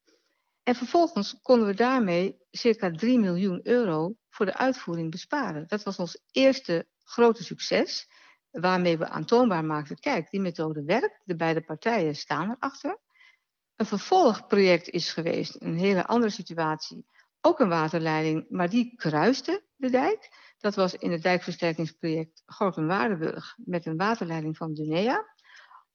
En 0.63 0.75
vervolgens 0.75 1.39
konden 1.41 1.67
we 1.67 1.74
daarmee 1.74 2.38
circa 2.51 2.91
3 2.91 3.20
miljoen 3.20 3.60
euro 3.63 4.15
voor 4.29 4.46
de 4.46 4.58
uitvoering 4.58 5.12
besparen. 5.12 5.67
Dat 5.67 5.84
was 5.84 5.98
ons 5.98 6.20
eerste 6.32 6.88
grote 7.03 7.43
succes, 7.43 8.08
waarmee 8.51 8.98
we 8.98 9.10
aantoonbaar 9.10 9.65
maakten, 9.65 10.00
kijk, 10.00 10.29
die 10.29 10.39
methode 10.39 10.84
werkt, 10.84 11.22
de 11.24 11.36
beide 11.36 11.62
partijen 11.62 12.15
staan 12.15 12.51
erachter. 12.51 13.00
Een 13.75 13.86
vervolgproject 13.86 14.89
is 14.89 15.12
geweest, 15.12 15.55
een 15.62 15.77
hele 15.77 16.05
andere 16.05 16.32
situatie, 16.32 17.05
ook 17.41 17.60
een 17.60 17.70
waterleiding, 17.70 18.46
maar 18.50 18.70
die 18.70 18.96
kruiste 18.96 19.63
de 19.75 19.89
dijk. 19.89 20.29
Dat 20.58 20.75
was 20.75 20.96
in 20.96 21.12
het 21.12 21.24
dijkversterkingsproject 21.24 22.43
Gorkum-Waardenburg 22.46 23.55
met 23.58 23.86
een 23.86 23.98
waterleiding 23.98 24.58
van 24.58 24.74
Dunea. 24.74 25.33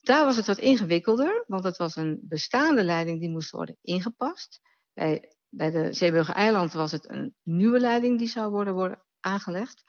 Daar 0.01 0.25
was 0.25 0.37
het 0.37 0.47
wat 0.47 0.59
ingewikkelder, 0.59 1.45
want 1.47 1.65
het 1.65 1.77
was 1.77 1.97
een 1.97 2.19
bestaande 2.23 2.83
leiding 2.83 3.21
die 3.21 3.31
moest 3.31 3.51
worden 3.51 3.77
ingepast. 3.83 4.61
Bij, 4.93 5.33
bij 5.49 5.71
de 5.71 5.93
Zeeburger 5.93 6.35
Eiland 6.35 6.73
was 6.73 6.93
het 6.93 7.11
een 7.11 7.35
nieuwe 7.43 7.81
leiding 7.81 8.19
die 8.19 8.29
zou 8.29 8.51
worden, 8.51 8.75
worden 8.75 9.03
aangelegd. 9.21 9.83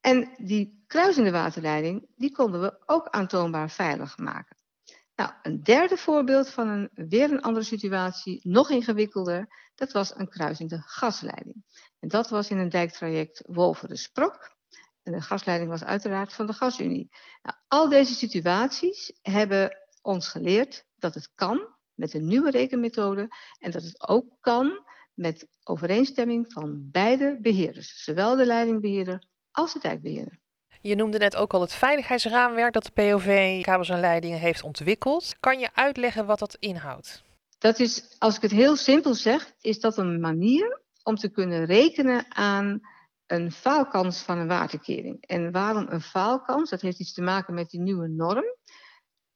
En 0.00 0.34
die 0.36 0.84
kruisende 0.86 1.30
waterleiding, 1.30 2.06
die 2.16 2.32
konden 2.32 2.60
we 2.60 2.82
ook 2.86 3.08
aantoonbaar 3.08 3.70
veilig 3.70 4.18
maken. 4.18 4.56
Nou, 5.14 5.32
een 5.42 5.62
derde 5.62 5.96
voorbeeld 5.96 6.48
van 6.48 6.68
een, 6.68 6.90
weer 7.08 7.30
een 7.30 7.42
andere 7.42 7.64
situatie, 7.64 8.40
nog 8.42 8.70
ingewikkelder, 8.70 9.70
dat 9.74 9.92
was 9.92 10.16
een 10.16 10.28
kruisende 10.28 10.82
gasleiding. 10.86 11.64
En 11.98 12.08
dat 12.08 12.28
was 12.28 12.50
in 12.50 12.58
een 12.58 12.68
dijktraject 12.68 13.42
Wolven 13.46 13.88
de 13.88 13.96
Sprok. 13.96 14.58
En 15.02 15.12
de 15.12 15.20
gasleiding 15.20 15.70
was 15.70 15.84
uiteraard 15.84 16.32
van 16.32 16.46
de 16.46 16.52
Gasunie. 16.52 17.08
Nou, 17.42 17.56
al 17.68 17.88
deze 17.88 18.14
situaties 18.14 19.12
hebben 19.22 19.76
ons 20.02 20.28
geleerd 20.28 20.84
dat 20.96 21.14
het 21.14 21.30
kan 21.34 21.60
met 21.94 22.14
een 22.14 22.26
nieuwe 22.26 22.50
rekenmethode 22.50 23.28
en 23.58 23.70
dat 23.70 23.82
het 23.82 24.08
ook 24.08 24.24
kan 24.40 24.84
met 25.14 25.46
overeenstemming 25.64 26.52
van 26.52 26.90
beide 26.90 27.38
beheerders, 27.40 28.04
zowel 28.04 28.36
de 28.36 28.46
leidingbeheerder 28.46 29.22
als 29.50 29.72
de 29.72 29.78
dijkbeheerder. 29.78 30.38
Je 30.80 30.94
noemde 30.94 31.18
net 31.18 31.36
ook 31.36 31.52
al 31.52 31.60
het 31.60 31.72
veiligheidsraamwerk 31.72 32.72
dat 32.72 32.84
de 32.84 32.90
POV 32.90 33.62
kabels 33.62 33.88
en 33.88 34.00
leidingen 34.00 34.38
heeft 34.38 34.62
ontwikkeld. 34.62 35.34
Kan 35.40 35.58
je 35.58 35.70
uitleggen 35.74 36.26
wat 36.26 36.38
dat 36.38 36.56
inhoudt? 36.60 37.22
Dat 37.58 37.78
is, 37.78 38.16
als 38.18 38.36
ik 38.36 38.42
het 38.42 38.50
heel 38.50 38.76
simpel 38.76 39.14
zeg, 39.14 39.52
is 39.60 39.80
dat 39.80 39.96
een 39.96 40.20
manier 40.20 40.80
om 41.02 41.16
te 41.16 41.30
kunnen 41.30 41.64
rekenen 41.64 42.24
aan 42.28 42.80
een 43.30 43.52
faalkans 43.52 44.22
van 44.22 44.38
een 44.38 44.48
waterkering. 44.48 45.26
En 45.26 45.52
waarom 45.52 45.86
een 45.88 46.00
faalkans? 46.00 46.70
Dat 46.70 46.80
heeft 46.80 47.00
iets 47.00 47.12
te 47.12 47.22
maken 47.22 47.54
met 47.54 47.70
die 47.70 47.80
nieuwe 47.80 48.08
norm. 48.08 48.44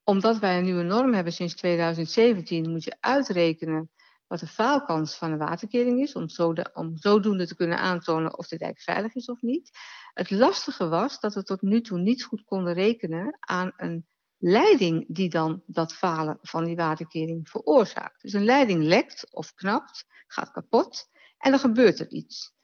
Omdat 0.05 0.39
wij 0.39 0.59
een 0.59 0.65
nieuwe 0.65 0.83
norm 0.83 1.15
hebben 1.15 1.33
sinds 1.33 1.55
2017, 1.55 2.71
moet 2.71 2.85
je 2.85 2.97
uitrekenen 3.01 3.91
wat 4.27 4.41
de 4.41 4.47
faalkans 4.47 5.15
van 5.15 5.33
een 5.33 5.39
waterkering 5.39 6.01
is, 6.01 6.15
om, 6.15 6.29
zo 6.29 6.53
de, 6.53 6.71
om 6.73 6.97
zodoende 6.97 7.47
te 7.47 7.57
kunnen 7.57 7.79
aantonen 7.79 8.39
of 8.39 8.49
de 8.49 8.57
dijk 8.57 8.81
veilig 8.81 9.15
is 9.15 9.27
of 9.27 9.43
niet. 9.43 9.71
Het 10.13 10.31
lastige 10.31 10.89
was 10.89 11.21
dat 11.21 11.35
we 11.35 11.43
tot 11.43 11.63
nu 11.63 11.81
toe 11.81 11.99
niet 11.99 12.25
goed 12.25 12.45
konden 12.45 12.75
rekenen 12.75 13.37
aan 13.41 13.73
een 13.77 14.07
leiding 14.39 15.05
die 15.09 15.29
dan 15.29 15.63
dat 15.67 15.95
falen 15.95 16.39
van 16.43 16.65
die 16.65 16.77
waterkering 16.77 17.49
veroorzaakt. 17.49 18.23
Dus 18.23 18.33
een 18.33 18.45
leiding 18.45 18.83
lekt 18.83 19.35
of 19.35 19.55
knapt, 19.55 20.05
gaat 20.27 20.51
kapot 20.51 21.09
en 21.39 21.51
dan 21.51 21.61
gebeurt 21.61 22.01
er 22.01 22.11
iets. 22.11 22.55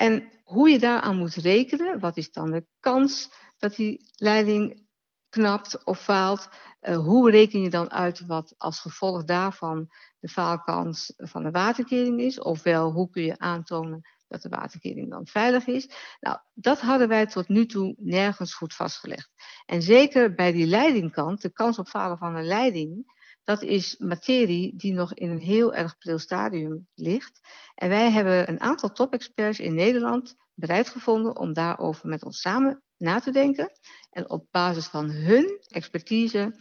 En 0.00 0.30
hoe 0.44 0.70
je 0.70 0.78
daaraan 0.78 1.16
moet 1.16 1.34
rekenen, 1.34 1.98
wat 1.98 2.16
is 2.16 2.32
dan 2.32 2.50
de 2.50 2.66
kans 2.78 3.30
dat 3.58 3.76
die 3.76 4.10
leiding 4.16 4.86
knapt 5.28 5.84
of 5.84 6.00
faalt? 6.00 6.48
Uh, 6.80 6.96
hoe 6.96 7.30
reken 7.30 7.60
je 7.62 7.70
dan 7.70 7.90
uit 7.90 8.26
wat 8.26 8.54
als 8.58 8.80
gevolg 8.80 9.24
daarvan 9.24 9.90
de 10.20 10.28
faalkans 10.28 11.12
van 11.16 11.42
de 11.42 11.50
waterkering 11.50 12.20
is? 12.20 12.40
Ofwel, 12.40 12.90
hoe 12.92 13.10
kun 13.10 13.22
je 13.22 13.38
aantonen 13.38 14.00
dat 14.28 14.42
de 14.42 14.48
waterkering 14.48 15.10
dan 15.10 15.26
veilig 15.26 15.66
is? 15.66 15.90
Nou, 16.20 16.38
dat 16.54 16.80
hadden 16.80 17.08
wij 17.08 17.26
tot 17.26 17.48
nu 17.48 17.66
toe 17.66 17.94
nergens 17.98 18.54
goed 18.54 18.74
vastgelegd. 18.74 19.30
En 19.66 19.82
zeker 19.82 20.34
bij 20.34 20.52
die 20.52 20.66
leidingkant, 20.66 21.42
de 21.42 21.52
kans 21.52 21.78
op 21.78 21.88
falen 21.88 22.18
van 22.18 22.36
een 22.36 22.46
leiding, 22.46 23.19
dat 23.44 23.62
is 23.62 23.96
materie 23.98 24.76
die 24.76 24.92
nog 24.92 25.14
in 25.14 25.30
een 25.30 25.40
heel 25.40 25.74
erg 25.74 25.98
pril 25.98 26.18
stadium 26.18 26.88
ligt. 26.94 27.40
En 27.74 27.88
wij 27.88 28.10
hebben 28.10 28.48
een 28.48 28.60
aantal 28.60 28.92
top-experts 28.92 29.58
in 29.58 29.74
Nederland 29.74 30.36
bereid 30.54 30.88
gevonden 30.88 31.36
om 31.36 31.52
daarover 31.52 32.08
met 32.08 32.24
ons 32.24 32.40
samen 32.40 32.82
na 32.96 33.20
te 33.20 33.30
denken. 33.30 33.70
En 34.10 34.30
op 34.30 34.46
basis 34.50 34.86
van 34.86 35.10
hun 35.10 35.58
expertise 35.68 36.54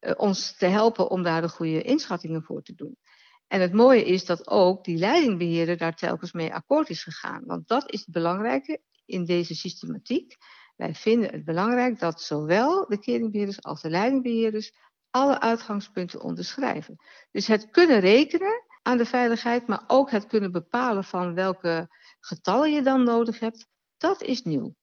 uh, 0.00 0.12
ons 0.16 0.56
te 0.56 0.66
helpen 0.66 1.10
om 1.10 1.22
daar 1.22 1.40
de 1.40 1.48
goede 1.48 1.82
inschattingen 1.82 2.42
voor 2.42 2.62
te 2.62 2.74
doen. 2.74 2.96
En 3.46 3.60
het 3.60 3.72
mooie 3.72 4.04
is 4.04 4.24
dat 4.24 4.48
ook 4.48 4.84
die 4.84 4.96
leidingbeheerder 4.96 5.76
daar 5.76 5.94
telkens 5.94 6.32
mee 6.32 6.54
akkoord 6.54 6.88
is 6.88 7.02
gegaan. 7.02 7.42
Want 7.44 7.68
dat 7.68 7.92
is 7.92 8.00
het 8.00 8.14
belangrijke 8.14 8.80
in 9.04 9.24
deze 9.24 9.54
systematiek. 9.54 10.36
Wij 10.76 10.94
vinden 10.94 11.30
het 11.30 11.44
belangrijk 11.44 11.98
dat 11.98 12.22
zowel 12.22 12.86
de 12.86 12.98
keringbeheerders 12.98 13.62
als 13.62 13.82
de 13.82 13.90
leidingbeheerders 13.90 14.72
alle 15.14 15.40
uitgangspunten 15.40 16.20
onderschrijven. 16.20 16.96
Dus 17.30 17.46
het 17.46 17.70
kunnen 17.70 18.00
rekenen 18.00 18.62
aan 18.82 18.98
de 18.98 19.06
veiligheid, 19.06 19.66
maar 19.66 19.84
ook 19.86 20.10
het 20.10 20.26
kunnen 20.26 20.52
bepalen 20.52 21.04
van 21.04 21.34
welke 21.34 21.88
getallen 22.20 22.72
je 22.72 22.82
dan 22.82 23.04
nodig 23.04 23.38
hebt, 23.38 23.66
dat 23.96 24.22
is 24.22 24.42
nieuw. 24.42 24.74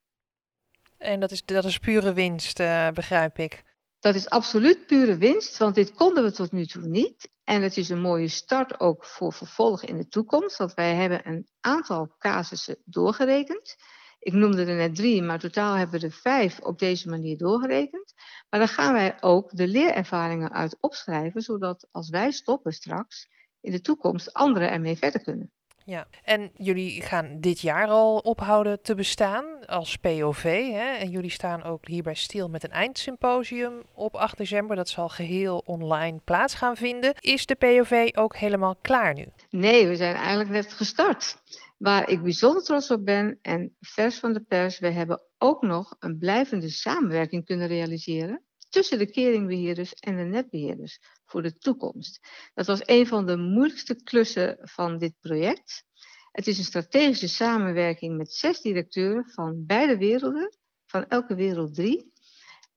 En 0.97 1.19
dat 1.19 1.31
is, 1.31 1.45
dat 1.45 1.65
is 1.65 1.77
pure 1.77 2.13
winst, 2.13 2.59
uh, 2.59 2.89
begrijp 2.89 3.37
ik. 3.37 3.63
Dat 3.99 4.15
is 4.15 4.29
absoluut 4.29 4.85
pure 4.85 5.17
winst, 5.17 5.57
want 5.57 5.75
dit 5.75 5.93
konden 5.93 6.23
we 6.23 6.31
tot 6.31 6.51
nu 6.51 6.65
toe 6.65 6.87
niet. 6.87 7.29
En 7.43 7.61
het 7.61 7.77
is 7.77 7.89
een 7.89 8.01
mooie 8.01 8.27
start 8.27 8.79
ook 8.79 9.05
voor 9.05 9.33
vervolg 9.33 9.83
in 9.83 9.97
de 9.97 10.07
toekomst, 10.07 10.57
want 10.57 10.73
wij 10.73 10.95
hebben 10.95 11.27
een 11.27 11.47
aantal 11.59 12.15
casussen 12.17 12.77
doorgerekend. 12.85 13.75
Ik 14.21 14.33
noemde 14.33 14.65
er 14.65 14.75
net 14.75 14.95
drie, 14.95 15.21
maar 15.21 15.39
totaal 15.39 15.75
hebben 15.75 15.99
we 15.99 16.05
er 16.05 16.11
vijf 16.11 16.59
op 16.59 16.79
deze 16.79 17.09
manier 17.09 17.37
doorgerekend. 17.37 18.13
Maar 18.49 18.59
dan 18.59 18.69
gaan 18.69 18.93
wij 18.93 19.17
ook 19.19 19.49
de 19.51 19.67
leerervaringen 19.67 20.51
uit 20.51 20.77
opschrijven, 20.79 21.41
zodat 21.41 21.87
als 21.91 22.09
wij 22.09 22.31
stoppen 22.31 22.73
straks, 22.73 23.27
in 23.61 23.71
de 23.71 23.81
toekomst 23.81 24.33
anderen 24.33 24.71
ermee 24.71 24.97
verder 24.97 25.21
kunnen. 25.21 25.51
Ja, 25.85 26.07
en 26.23 26.51
jullie 26.53 27.01
gaan 27.01 27.37
dit 27.39 27.59
jaar 27.59 27.87
al 27.87 28.17
ophouden 28.17 28.81
te 28.81 28.95
bestaan 28.95 29.65
als 29.65 29.97
POV. 29.97 30.43
Hè? 30.71 30.91
En 30.91 31.09
jullie 31.09 31.29
staan 31.29 31.63
ook 31.63 31.87
hierbij 31.87 32.13
stil 32.13 32.49
met 32.49 32.63
een 32.63 32.71
eindsymposium 32.71 33.83
op 33.93 34.15
8 34.15 34.37
december. 34.37 34.75
Dat 34.75 34.89
zal 34.89 35.09
geheel 35.09 35.63
online 35.65 36.19
plaats 36.23 36.53
gaan 36.53 36.75
vinden. 36.75 37.13
Is 37.19 37.45
de 37.45 37.55
POV 37.55 38.09
ook 38.13 38.35
helemaal 38.35 38.75
klaar 38.81 39.13
nu? 39.13 39.25
Nee, 39.49 39.87
we 39.87 39.95
zijn 39.95 40.15
eigenlijk 40.15 40.49
net 40.49 40.73
gestart. 40.73 41.37
Waar 41.81 42.09
ik 42.09 42.21
bijzonder 42.21 42.63
trots 42.63 42.91
op 42.91 43.05
ben 43.05 43.39
en 43.41 43.75
vers 43.79 44.19
van 44.19 44.33
de 44.33 44.41
pers, 44.41 44.79
we 44.79 44.89
hebben 44.89 45.23
ook 45.37 45.61
nog 45.61 45.95
een 45.99 46.17
blijvende 46.17 46.69
samenwerking 46.69 47.45
kunnen 47.45 47.67
realiseren 47.67 48.43
tussen 48.69 48.97
de 48.97 49.11
keringbeheerders 49.11 49.93
en 49.93 50.17
de 50.17 50.23
netbeheerders 50.23 50.99
voor 51.25 51.41
de 51.41 51.57
toekomst. 51.57 52.19
Dat 52.53 52.65
was 52.65 52.81
een 52.85 53.07
van 53.07 53.25
de 53.25 53.37
moeilijkste 53.37 54.03
klussen 54.03 54.57
van 54.61 54.97
dit 54.97 55.13
project. 55.19 55.83
Het 56.31 56.47
is 56.47 56.57
een 56.57 56.63
strategische 56.63 57.27
samenwerking 57.27 58.17
met 58.17 58.33
zes 58.33 58.61
directeuren 58.61 59.29
van 59.29 59.65
beide 59.65 59.97
werelden, 59.97 60.57
van 60.85 61.07
elke 61.07 61.35
wereld 61.35 61.75
drie. 61.75 62.10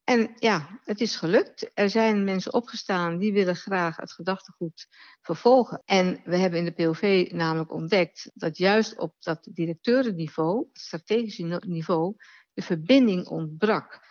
En 0.05 0.35
ja, 0.39 0.81
het 0.85 1.01
is 1.01 1.17
gelukt. 1.17 1.71
Er 1.75 1.91
zijn 1.91 2.25
mensen 2.25 2.53
opgestaan 2.53 3.19
die 3.19 3.33
willen 3.33 3.57
graag 3.57 3.97
het 3.97 4.13
gedachtegoed 4.13 4.87
vervolgen. 5.21 5.83
En 5.85 6.21
we 6.25 6.37
hebben 6.37 6.59
in 6.59 6.65
de 6.65 6.73
POV 6.73 7.31
namelijk 7.33 7.73
ontdekt 7.73 8.31
dat 8.35 8.59
juist 8.59 8.99
op 8.99 9.15
dat 9.19 9.49
directeurenniveau, 9.53 10.67
het 10.73 10.81
strategische 10.81 11.63
niveau, 11.67 12.15
de 12.53 12.63
verbinding 12.63 13.27
ontbrak. 13.27 14.07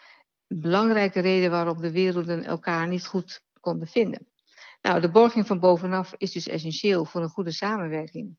Een 0.47 0.59
belangrijke 0.59 1.19
reden 1.19 1.51
waarom 1.51 1.81
de 1.81 1.91
werelden 1.91 2.43
elkaar 2.43 2.87
niet 2.87 3.05
goed 3.05 3.41
konden 3.59 3.87
vinden. 3.87 4.27
Nou, 4.81 5.01
de 5.01 5.11
borging 5.11 5.47
van 5.47 5.59
bovenaf 5.59 6.13
is 6.17 6.31
dus 6.31 6.47
essentieel 6.47 7.05
voor 7.05 7.21
een 7.21 7.29
goede 7.29 7.51
samenwerking, 7.51 8.37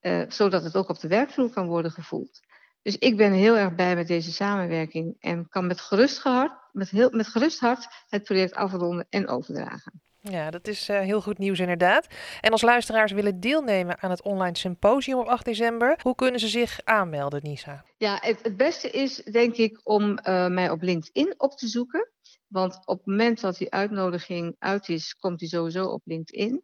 uh, 0.00 0.24
zodat 0.28 0.62
het 0.62 0.76
ook 0.76 0.88
op 0.88 1.00
de 1.00 1.08
werkvloer 1.08 1.50
kan 1.50 1.66
worden 1.66 1.90
gevoeld. 1.90 2.40
Dus 2.82 2.98
ik 2.98 3.16
ben 3.16 3.32
heel 3.32 3.56
erg 3.56 3.74
blij 3.74 3.96
met 3.96 4.06
deze 4.06 4.32
samenwerking 4.32 5.16
en 5.20 5.48
kan 5.48 5.66
met 5.66 5.80
gerust 5.80 6.18
hart, 6.18 6.52
met 6.72 6.90
heel, 6.90 7.10
met 7.10 7.26
gerust 7.26 7.60
hart 7.60 7.86
het 8.08 8.22
project 8.22 8.54
afronden 8.54 9.06
en 9.10 9.28
overdragen. 9.28 10.02
Ja, 10.22 10.50
dat 10.50 10.68
is 10.68 10.88
uh, 10.88 11.00
heel 11.00 11.20
goed 11.20 11.38
nieuws 11.38 11.58
inderdaad. 11.58 12.06
En 12.40 12.50
als 12.50 12.62
luisteraars 12.62 13.12
willen 13.12 13.40
deelnemen 13.40 14.02
aan 14.02 14.10
het 14.10 14.22
online 14.22 14.56
symposium 14.56 15.18
op 15.18 15.26
8 15.26 15.44
december, 15.44 15.98
hoe 16.02 16.14
kunnen 16.14 16.40
ze 16.40 16.48
zich 16.48 16.80
aanmelden, 16.84 17.40
Nisa? 17.42 17.84
Ja, 17.96 18.18
het, 18.20 18.42
het 18.42 18.56
beste 18.56 18.90
is 18.90 19.14
denk 19.14 19.56
ik 19.56 19.80
om 19.82 20.10
uh, 20.10 20.46
mij 20.46 20.70
op 20.70 20.82
LinkedIn 20.82 21.34
op 21.36 21.56
te 21.56 21.66
zoeken. 21.66 22.10
Want 22.46 22.86
op 22.86 22.96
het 22.96 23.06
moment 23.06 23.40
dat 23.40 23.56
die 23.56 23.70
uitnodiging 23.70 24.56
uit 24.58 24.88
is, 24.88 25.14
komt 25.14 25.38
die 25.38 25.48
sowieso 25.48 25.84
op 25.84 26.02
LinkedIn. 26.04 26.62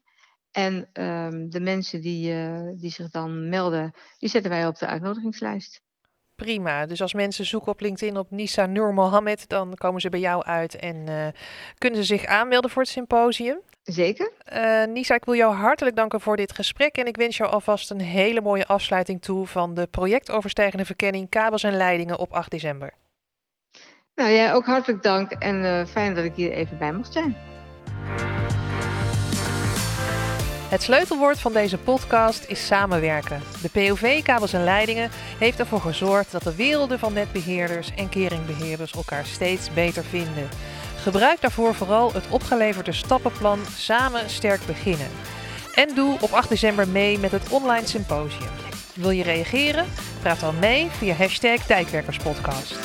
En 0.51 0.89
um, 0.93 1.51
de 1.51 1.61
mensen 1.61 2.01
die, 2.01 2.33
uh, 2.33 2.71
die 2.75 2.91
zich 2.91 3.11
dan 3.11 3.49
melden, 3.49 3.95
die 4.19 4.29
zetten 4.29 4.51
wij 4.51 4.67
op 4.67 4.79
de 4.79 4.87
uitnodigingslijst. 4.87 5.81
Prima. 6.37 6.87
Dus 6.87 7.03
als 7.03 7.15
mensen 7.15 7.45
zoeken 7.45 7.73
op 7.73 7.81
LinkedIn 7.81 8.17
op 8.17 8.31
Nisa 8.31 8.67
Nur 8.67 8.95
Mohammed, 8.95 9.49
dan 9.49 9.75
komen 9.75 10.01
ze 10.01 10.09
bij 10.09 10.21
jou 10.21 10.45
uit 10.45 10.77
en 10.77 10.97
uh, 11.09 11.27
kunnen 11.79 11.99
ze 11.99 12.07
zich 12.07 12.25
aanmelden 12.25 12.71
voor 12.71 12.83
het 12.83 12.91
symposium. 12.91 13.61
Zeker. 13.83 14.33
Uh, 14.53 14.85
Nisa, 14.85 15.15
ik 15.15 15.25
wil 15.25 15.35
jou 15.35 15.55
hartelijk 15.55 15.97
danken 15.97 16.21
voor 16.21 16.37
dit 16.37 16.53
gesprek 16.53 16.97
en 16.97 17.07
ik 17.07 17.17
wens 17.17 17.37
jou 17.37 17.51
alvast 17.51 17.91
een 17.91 18.01
hele 18.01 18.41
mooie 18.41 18.67
afsluiting 18.67 19.23
toe 19.23 19.47
van 19.47 19.75
de 19.75 19.87
projectoverstijgende 19.87 20.85
verkenning 20.85 21.29
kabels 21.29 21.63
en 21.63 21.77
leidingen 21.77 22.19
op 22.19 22.33
8 22.33 22.51
december. 22.51 22.93
Nou 24.15 24.31
ja, 24.31 24.53
ook 24.53 24.67
hartelijk 24.67 25.03
dank 25.03 25.33
en 25.33 25.63
uh, 25.63 25.87
fijn 25.87 26.15
dat 26.15 26.25
ik 26.25 26.35
hier 26.35 26.53
even 26.53 26.79
bij 26.79 26.93
mocht 26.93 27.13
zijn. 27.13 27.37
Het 30.69 30.83
sleutelwoord 30.83 31.39
van 31.39 31.53
deze 31.53 31.79
podcast 31.79 32.45
is 32.49 32.67
samenwerken. 32.67 33.43
De 33.63 33.69
POV 33.69 34.23
Kabels 34.23 34.53
en 34.53 34.65
Leidingen 34.65 35.11
heeft 35.39 35.59
ervoor 35.59 35.81
gezorgd 35.81 36.33
dat 36.33 36.43
de 36.43 36.55
werelden 36.55 36.99
van 36.99 37.13
netbeheerders 37.13 37.91
en 37.97 38.09
keringbeheerders 38.09 38.93
elkaar 38.93 39.27
steeds 39.27 39.73
beter 39.75 40.05
vinden. 40.05 40.49
Gebruik 40.97 41.41
daarvoor 41.41 41.75
vooral 41.75 42.13
het 42.13 42.25
opgeleverde 42.31 42.93
stappenplan 42.93 43.59
Samen 43.77 44.31
Sterk 44.31 44.67
Beginnen. 44.67 45.11
En 45.75 45.95
doe 45.95 46.19
op 46.21 46.31
8 46.33 46.49
december 46.49 46.89
mee 46.89 47.19
met 47.19 47.31
het 47.31 47.49
online 47.49 47.87
symposium. 47.87 48.51
Wil 48.95 49.11
je 49.11 49.23
reageren? 49.23 49.87
Praat 50.21 50.41
dan 50.41 50.59
mee 50.59 50.89
via 50.91 51.15
hashtag 51.15 51.67
Dijkwerkerspodcast. 51.67 52.77